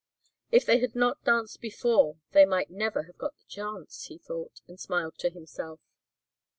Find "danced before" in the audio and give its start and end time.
1.23-2.17